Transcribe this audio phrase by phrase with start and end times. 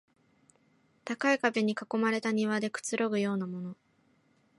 [1.05, 3.77] 高い壁に囲まれた庭でくつろぐようなもの